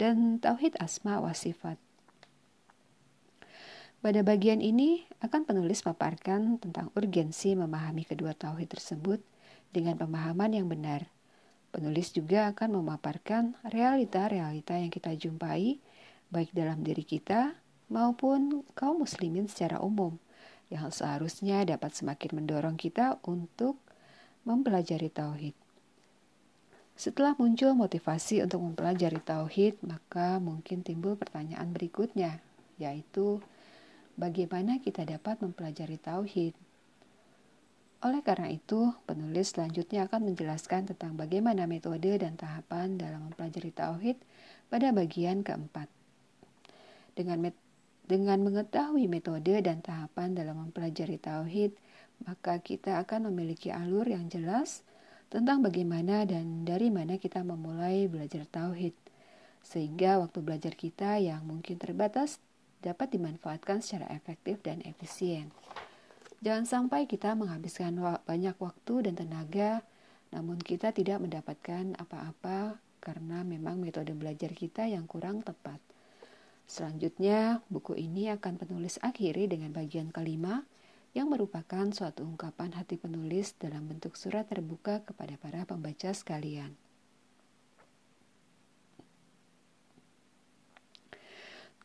dan 0.00 0.40
tauhid 0.40 0.72
asma 0.80 1.20
wa 1.20 1.36
sifat. 1.36 1.76
Pada 4.04 4.20
bagian 4.20 4.60
ini 4.60 5.08
akan 5.24 5.48
penulis 5.48 5.80
paparkan 5.80 6.60
tentang 6.60 6.92
urgensi 6.92 7.56
memahami 7.56 8.04
kedua 8.04 8.36
tauhid 8.36 8.76
tersebut 8.76 9.18
dengan 9.72 9.96
pemahaman 9.96 10.52
yang 10.52 10.68
benar. 10.68 11.08
Penulis 11.72 12.12
juga 12.12 12.52
akan 12.52 12.80
memaparkan 12.80 13.56
realita-realita 13.66 14.78
yang 14.78 14.92
kita 14.92 15.12
jumpai 15.16 15.80
baik 16.30 16.50
dalam 16.52 16.84
diri 16.84 17.04
kita 17.04 17.56
maupun 17.88 18.66
kaum 18.74 19.02
muslimin 19.02 19.46
secara 19.46 19.80
umum 19.80 20.18
yang 20.66 20.90
seharusnya 20.90 21.62
dapat 21.62 21.94
semakin 21.94 22.42
mendorong 22.42 22.74
kita 22.74 23.22
untuk 23.22 23.78
mempelajari 24.42 25.10
tauhid. 25.10 25.54
Setelah 26.96 27.36
muncul 27.36 27.76
motivasi 27.76 28.40
untuk 28.40 28.64
mempelajari 28.64 29.20
tauhid, 29.20 29.84
maka 29.84 30.40
mungkin 30.40 30.80
timbul 30.80 31.14
pertanyaan 31.14 31.70
berikutnya, 31.70 32.40
yaitu 32.80 33.44
bagaimana 34.16 34.80
kita 34.80 35.04
dapat 35.04 35.38
mempelajari 35.44 36.00
tauhid? 36.00 36.56
Oleh 38.04 38.20
karena 38.20 38.52
itu, 38.52 38.92
penulis 39.08 39.56
selanjutnya 39.56 40.04
akan 40.04 40.32
menjelaskan 40.32 40.92
tentang 40.92 41.16
bagaimana 41.16 41.64
metode 41.64 42.20
dan 42.20 42.36
tahapan 42.36 43.00
dalam 43.00 43.30
mempelajari 43.30 43.72
tauhid 43.72 44.16
pada 44.68 44.92
bagian 44.92 45.40
keempat. 45.40 45.88
Dengan 47.16 47.48
met 47.48 47.56
dengan 48.06 48.38
mengetahui 48.38 49.10
metode 49.10 49.58
dan 49.66 49.82
tahapan 49.82 50.38
dalam 50.38 50.62
mempelajari 50.62 51.18
tauhid, 51.18 51.74
maka 52.22 52.62
kita 52.62 53.02
akan 53.02 53.34
memiliki 53.34 53.74
alur 53.74 54.06
yang 54.06 54.30
jelas 54.30 54.86
tentang 55.26 55.58
bagaimana 55.58 56.22
dan 56.22 56.62
dari 56.62 56.94
mana 56.94 57.18
kita 57.18 57.42
memulai 57.42 58.06
belajar 58.06 58.46
tauhid. 58.46 58.94
Sehingga 59.66 60.22
waktu 60.22 60.38
belajar 60.38 60.78
kita 60.78 61.18
yang 61.18 61.42
mungkin 61.42 61.82
terbatas 61.82 62.38
dapat 62.86 63.18
dimanfaatkan 63.18 63.82
secara 63.82 64.06
efektif 64.14 64.62
dan 64.62 64.78
efisien. 64.86 65.50
Jangan 66.38 66.62
sampai 66.62 67.10
kita 67.10 67.34
menghabiskan 67.34 67.98
banyak 68.22 68.54
waktu 68.62 69.10
dan 69.10 69.18
tenaga, 69.18 69.82
namun 70.30 70.62
kita 70.62 70.94
tidak 70.94 71.18
mendapatkan 71.18 71.98
apa-apa 71.98 72.78
karena 73.02 73.42
memang 73.42 73.82
metode 73.82 74.14
belajar 74.14 74.54
kita 74.54 74.86
yang 74.86 75.10
kurang 75.10 75.42
tepat. 75.42 75.82
Selanjutnya, 76.66 77.62
buku 77.70 77.94
ini 77.98 78.30
akan 78.30 78.58
penulis 78.58 78.98
akhiri 79.02 79.46
dengan 79.50 79.70
bagian 79.74 80.10
kelima 80.10 80.66
yang 81.14 81.32
merupakan 81.32 81.88
suatu 81.94 82.26
ungkapan 82.26 82.74
hati 82.76 82.98
penulis 83.00 83.56
dalam 83.56 83.86
bentuk 83.88 84.18
surat 84.18 84.44
terbuka 84.50 85.00
kepada 85.06 85.38
para 85.40 85.64
pembaca 85.64 86.12
sekalian. 86.12 86.85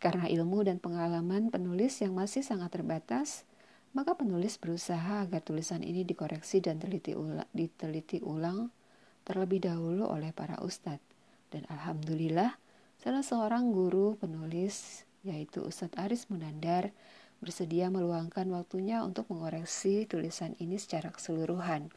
Karena 0.01 0.25
ilmu 0.25 0.65
dan 0.65 0.81
pengalaman 0.81 1.53
penulis 1.53 2.01
yang 2.01 2.17
masih 2.17 2.41
sangat 2.41 2.73
terbatas, 2.73 3.45
maka 3.93 4.17
penulis 4.17 4.57
berusaha 4.57 5.21
agar 5.21 5.45
tulisan 5.45 5.85
ini 5.85 6.01
dikoreksi 6.01 6.57
dan 6.59 6.81
diteliti 6.81 7.13
ulang, 7.13 7.45
diteliti 7.53 8.17
ulang 8.25 8.73
terlebih 9.21 9.61
dahulu 9.61 10.09
oleh 10.09 10.33
para 10.33 10.57
ustadz. 10.57 11.05
Dan 11.53 11.69
alhamdulillah, 11.69 12.57
Salah 13.01 13.25
seorang 13.25 13.73
guru 13.73 14.13
penulis, 14.21 15.09
yaitu 15.25 15.65
Ustadz 15.65 15.97
Aris 15.97 16.29
Munandar, 16.29 16.93
bersedia 17.41 17.89
meluangkan 17.89 18.45
waktunya 18.53 19.01
untuk 19.01 19.25
mengoreksi 19.33 20.05
tulisan 20.05 20.53
ini 20.61 20.77
secara 20.77 21.09
keseluruhan. 21.09 21.89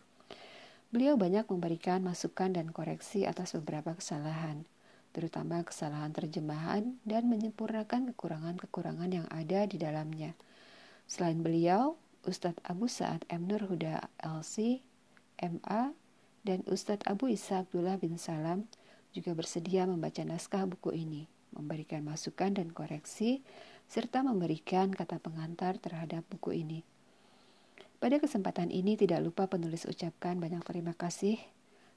Beliau 0.88 1.20
banyak 1.20 1.44
memberikan 1.52 2.00
masukan 2.00 2.56
dan 2.56 2.72
koreksi 2.72 3.28
atas 3.28 3.52
beberapa 3.52 3.92
kesalahan, 3.92 4.64
terutama 5.14 5.62
kesalahan 5.62 6.10
terjemahan 6.10 6.98
dan 7.06 7.30
menyempurnakan 7.30 8.10
kekurangan-kekurangan 8.12 9.10
yang 9.14 9.26
ada 9.30 9.62
di 9.70 9.78
dalamnya. 9.78 10.34
Selain 11.06 11.38
beliau, 11.38 11.94
Ustadz 12.26 12.58
Abu 12.66 12.90
Sa'ad 12.90 13.22
M. 13.30 13.46
Nur 13.46 13.62
Huda 13.62 14.10
LC, 14.18 14.82
MA, 15.38 15.94
dan 16.42 16.66
Ustadz 16.66 17.06
Abu 17.06 17.30
Isa 17.30 17.62
Abdullah 17.62 17.94
bin 17.96 18.18
Salam 18.18 18.66
juga 19.14 19.30
bersedia 19.38 19.86
membaca 19.86 20.20
naskah 20.26 20.66
buku 20.66 20.90
ini, 20.90 21.30
memberikan 21.54 22.02
masukan 22.02 22.50
dan 22.50 22.74
koreksi, 22.74 23.46
serta 23.86 24.26
memberikan 24.26 24.90
kata 24.90 25.22
pengantar 25.22 25.78
terhadap 25.78 26.26
buku 26.26 26.58
ini. 26.58 26.82
Pada 28.02 28.18
kesempatan 28.18 28.74
ini 28.74 28.98
tidak 28.98 29.22
lupa 29.22 29.46
penulis 29.46 29.86
ucapkan 29.86 30.36
banyak 30.42 30.60
terima 30.66 30.92
kasih 30.92 31.38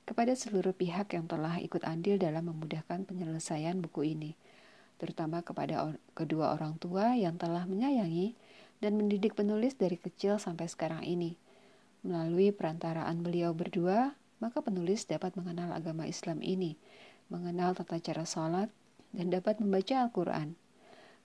kepada 0.08 0.32
seluruh 0.32 0.72
pihak 0.72 1.12
yang 1.12 1.28
telah 1.28 1.60
ikut 1.60 1.84
andil 1.84 2.16
dalam 2.16 2.48
memudahkan 2.48 3.04
penyelesaian 3.04 3.78
buku 3.84 4.16
ini, 4.16 4.40
terutama 4.98 5.44
kepada 5.44 5.84
or 5.84 6.00
kedua 6.16 6.56
orang 6.56 6.80
tua 6.80 7.14
yang 7.20 7.36
telah 7.36 7.68
menyayangi 7.68 8.34
dan 8.80 8.96
mendidik 8.96 9.36
penulis 9.36 9.76
dari 9.76 10.00
kecil 10.00 10.40
sampai 10.40 10.72
sekarang 10.72 11.04
ini. 11.04 11.36
Melalui 12.08 12.56
perantaraan 12.56 13.20
beliau 13.20 13.52
berdua, 13.52 14.16
maka 14.40 14.64
penulis 14.64 15.04
dapat 15.04 15.36
mengenal 15.36 15.76
agama 15.76 16.08
Islam 16.08 16.40
ini 16.40 16.80
mengenal 17.28 17.76
tata 17.76 18.00
cara 18.00 18.24
sholat, 18.24 18.72
dan 19.12 19.32
dapat 19.32 19.60
membaca 19.60 20.04
Al-Quran. 20.08 20.56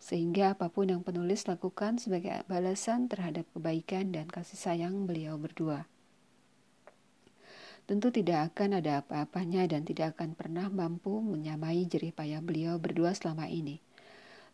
Sehingga 0.03 0.59
apa 0.59 0.67
pun 0.67 0.91
yang 0.91 1.07
penulis 1.07 1.47
lakukan 1.47 2.03
sebagai 2.03 2.43
balasan 2.51 3.07
terhadap 3.07 3.47
kebaikan 3.55 4.11
dan 4.11 4.27
kasih 4.27 4.59
sayang 4.59 5.07
beliau 5.07 5.39
berdua. 5.39 5.87
Tentu 7.93 8.09
tidak 8.09 8.57
akan 8.57 8.81
ada 8.81 9.05
apa-apanya 9.05 9.69
dan 9.69 9.85
tidak 9.85 10.17
akan 10.17 10.33
pernah 10.33 10.73
mampu 10.73 11.21
menyamai 11.21 11.85
jerih 11.85 12.17
payah 12.17 12.41
beliau 12.41 12.81
berdua 12.81 13.13
selama 13.13 13.53
ini. 13.53 13.85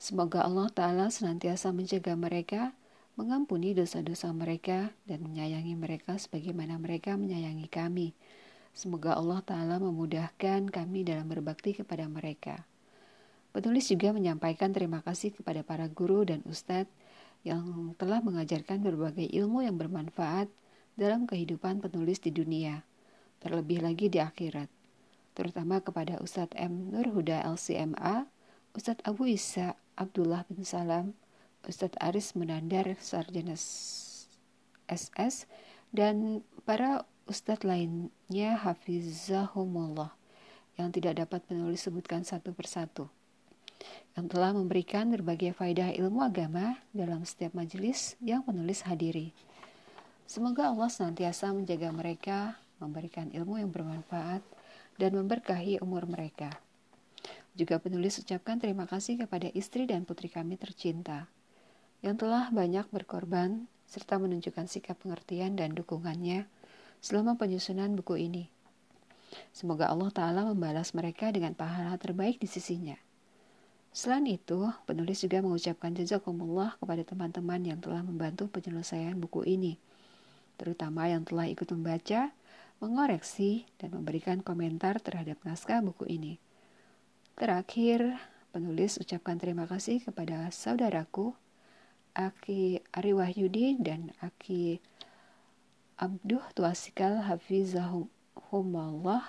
Semoga 0.02 0.42
Allah 0.42 0.66
Ta'ala 0.74 1.06
senantiasa 1.06 1.70
menjaga 1.70 2.18
mereka, 2.18 2.74
mengampuni 3.14 3.78
dosa-dosa 3.78 4.34
mereka, 4.34 4.90
dan 5.06 5.22
menyayangi 5.22 5.78
mereka 5.78 6.18
sebagaimana 6.18 6.82
mereka 6.82 7.14
menyayangi 7.14 7.70
kami 7.70 8.10
Semoga 8.78 9.18
Allah 9.18 9.42
Ta'ala 9.42 9.82
memudahkan 9.82 10.70
kami 10.70 11.02
dalam 11.02 11.26
berbakti 11.26 11.74
kepada 11.74 12.06
mereka. 12.06 12.62
Penulis 13.50 13.90
juga 13.90 14.14
menyampaikan 14.14 14.70
terima 14.70 15.02
kasih 15.02 15.34
kepada 15.34 15.66
para 15.66 15.90
guru 15.90 16.22
dan 16.22 16.46
ustadz 16.46 16.86
yang 17.42 17.90
telah 17.98 18.22
mengajarkan 18.22 18.78
berbagai 18.78 19.26
ilmu 19.34 19.66
yang 19.66 19.74
bermanfaat 19.74 20.46
dalam 20.94 21.26
kehidupan 21.26 21.82
penulis 21.82 22.22
di 22.22 22.30
dunia, 22.30 22.86
terlebih 23.38 23.82
lagi 23.82 24.10
di 24.10 24.18
akhirat, 24.18 24.66
terutama 25.34 25.78
kepada 25.78 26.18
Ustadz 26.18 26.56
M. 26.58 26.90
Nur 26.94 27.06
Huda 27.10 27.42
LCMA, 27.46 28.26
Ustadz 28.74 29.04
Abu 29.06 29.30
Isa 29.30 29.78
Abdullah 29.98 30.46
bin 30.50 30.62
Salam, 30.66 31.14
Ustadz 31.66 31.98
Aris 32.02 32.34
Menandar 32.38 32.94
Sarjana 33.02 33.58
SS, 34.88 35.46
dan 35.94 36.44
para 36.64 37.04
ustadz 37.28 37.64
lainnya 37.64 38.56
hafizahumullah 38.56 40.12
yang 40.80 40.88
tidak 40.88 41.20
dapat 41.26 41.44
penulis 41.44 41.84
sebutkan 41.84 42.24
satu 42.24 42.56
persatu 42.56 43.08
yang 44.18 44.26
telah 44.26 44.50
memberikan 44.50 45.06
berbagai 45.12 45.54
faidah 45.54 45.94
ilmu 45.94 46.24
agama 46.24 46.82
dalam 46.90 47.22
setiap 47.22 47.54
majelis 47.54 48.18
yang 48.18 48.42
penulis 48.42 48.82
hadiri. 48.82 49.30
Semoga 50.26 50.74
Allah 50.74 50.90
senantiasa 50.90 51.54
menjaga 51.54 51.88
mereka, 51.94 52.58
memberikan 52.78 53.30
ilmu 53.30 53.60
yang 53.62 53.70
bermanfaat, 53.70 54.42
dan 54.98 55.14
memberkahi 55.14 55.78
umur 55.78 56.10
mereka. 56.10 56.50
Juga 57.54 57.78
penulis 57.82 58.18
ucapkan 58.22 58.58
terima 58.58 58.86
kasih 58.86 59.18
kepada 59.26 59.50
istri 59.54 59.86
dan 59.86 60.06
putri 60.06 60.30
kami 60.30 60.58
tercinta, 60.58 61.30
yang 62.02 62.14
telah 62.14 62.50
banyak 62.54 62.86
berkorban 62.90 63.66
serta 63.88 64.20
menunjukkan 64.20 64.70
sikap 64.70 65.00
pengertian 65.02 65.58
dan 65.58 65.74
dukungannya 65.74 66.46
selama 67.02 67.34
penyusunan 67.34 67.94
buku 67.98 68.30
ini. 68.30 68.46
Semoga 69.50 69.90
Allah 69.90 70.10
Ta'ala 70.14 70.42
membalas 70.46 70.94
mereka 70.94 71.28
dengan 71.34 71.52
pahala 71.52 71.98
terbaik 71.98 72.40
di 72.40 72.48
sisinya. 72.48 72.96
Selain 73.90 74.24
itu, 74.28 74.68
penulis 74.84 75.24
juga 75.24 75.42
mengucapkan 75.42 75.90
jazakumullah 75.96 76.76
kepada 76.78 77.02
teman-teman 77.02 77.60
yang 77.64 77.80
telah 77.80 78.04
membantu 78.04 78.46
penyelesaian 78.52 79.16
buku 79.16 79.42
ini, 79.48 79.80
terutama 80.60 81.08
yang 81.08 81.24
telah 81.24 81.48
ikut 81.48 81.66
membaca, 81.72 82.30
mengoreksi, 82.78 83.66
dan 83.82 83.90
memberikan 83.94 84.42
komentar 84.42 85.00
terhadap 85.02 85.38
naskah 85.42 85.82
buku 85.82 86.06
ini. 86.06 86.38
Terakhir, 87.34 88.18
penulis 88.50 88.98
ucapkan 88.98 89.38
terima 89.38 89.66
kasih 89.66 90.02
kepada 90.02 90.50
saudaraku, 90.50 91.34
Aki 92.18 92.82
Ari 92.90 93.14
Wahyudi 93.14 93.78
dan 93.78 94.10
Aki 94.18 94.82
Abduh 95.98 96.42
Tuasikal 96.54 97.22
Hafizahumallah 97.26 99.22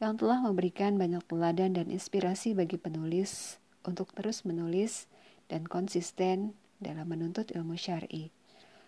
yang 0.00 0.16
telah 0.16 0.40
memberikan 0.40 0.96
banyak 0.96 1.20
teladan 1.28 1.76
dan 1.76 1.92
inspirasi 1.92 2.56
bagi 2.56 2.80
penulis 2.80 3.60
untuk 3.84 4.12
terus 4.12 4.44
menulis 4.46 5.08
dan 5.48 5.64
konsisten 5.64 6.54
dalam 6.78 7.10
menuntut 7.10 7.50
ilmu 7.50 7.74
syar'i. 7.74 8.30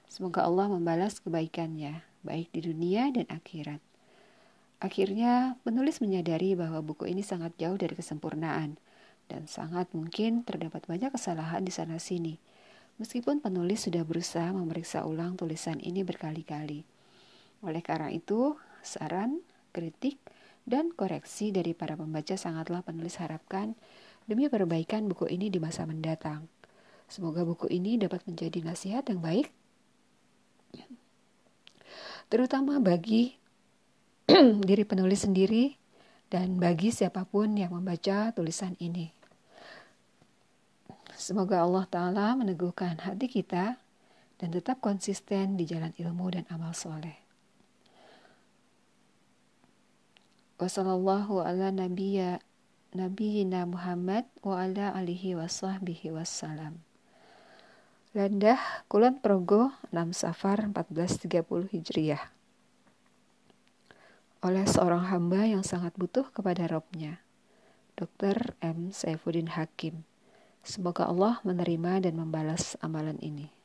Semoga 0.07 0.47
Allah 0.47 0.71
membalas 0.71 1.19
kebaikannya, 1.23 2.03
baik 2.25 2.53
di 2.53 2.61
dunia 2.65 3.09
dan 3.13 3.27
akhirat. 3.29 3.81
Akhirnya, 4.81 5.61
penulis 5.61 6.01
menyadari 6.01 6.57
bahwa 6.57 6.81
buku 6.81 7.05
ini 7.05 7.21
sangat 7.21 7.53
jauh 7.61 7.77
dari 7.77 7.93
kesempurnaan 7.93 8.81
dan 9.29 9.45
sangat 9.45 9.93
mungkin 9.93 10.43
terdapat 10.43 10.89
banyak 10.89 11.13
kesalahan 11.13 11.61
di 11.61 11.73
sana-sini. 11.73 12.41
Meskipun 12.97 13.45
penulis 13.45 13.85
sudah 13.85 14.05
berusaha 14.05 14.49
memeriksa 14.53 15.05
ulang 15.05 15.37
tulisan 15.37 15.81
ini 15.85 16.01
berkali-kali. 16.01 16.85
Oleh 17.61 17.85
karena 17.85 18.09
itu, 18.09 18.57
saran, 18.81 19.45
kritik, 19.73 20.17
dan 20.65 20.93
koreksi 20.93 21.53
dari 21.53 21.73
para 21.77 21.97
pembaca 21.97 22.37
sangatlah 22.37 22.81
penulis 22.85 23.17
harapkan 23.21 23.77
demi 24.29 24.49
perbaikan 24.49 25.09
buku 25.09 25.29
ini 25.29 25.49
di 25.49 25.61
masa 25.61 25.85
mendatang. 25.89 26.49
Semoga 27.09 27.45
buku 27.45 27.69
ini 27.69 28.01
dapat 28.01 28.25
menjadi 28.29 28.65
nasihat 28.65 29.05
yang 29.09 29.21
baik, 29.21 29.51
terutama 32.31 32.79
bagi 32.79 33.35
diri 34.69 34.87
penulis 34.87 35.27
sendiri 35.27 35.75
dan 36.31 36.63
bagi 36.63 36.95
siapa 36.95 37.27
pun 37.27 37.59
yang 37.59 37.75
membaca 37.75 38.31
tulisan 38.31 38.79
ini. 38.79 39.11
Semoga 41.19 41.67
Allah 41.67 41.85
Ta'ala 41.85 42.33
meneguhkan 42.39 43.03
hati 43.03 43.29
kita 43.29 43.77
dan 44.41 44.49
tetap 44.49 44.81
konsisten 44.81 45.61
di 45.61 45.69
jalan 45.69 45.93
ilmu 45.99 46.33
dan 46.33 46.49
amal 46.49 46.73
soleh. 46.73 47.19
Wassalamualaikum 50.57 51.45
warahmatullahi 51.45 52.41
Nabiina 52.91 53.71
Muhammad 53.71 54.27
wa 54.43 54.67
ala 54.67 54.91
alihi 54.99 55.39
wa 55.39 55.47
sahbihi 55.47 56.11
wassalam. 56.11 56.83
Landah 58.11 58.59
Kulon 58.91 59.23
Progo 59.23 59.71
6 59.95 60.19
Safar 60.19 60.67
1430 60.67 61.71
Hijriah 61.71 62.41
oleh 64.43 64.67
seorang 64.67 65.07
hamba 65.15 65.47
yang 65.47 65.61
sangat 65.61 65.95
butuh 65.95 66.27
kepada 66.33 66.67
Robnya, 66.67 67.23
Dr. 67.95 68.57
M. 68.65 68.89
Saifuddin 68.91 69.53
Hakim. 69.53 70.03
Semoga 70.65 71.07
Allah 71.07 71.39
menerima 71.45 72.09
dan 72.09 72.19
membalas 72.19 72.75
amalan 72.81 73.21
ini. 73.23 73.60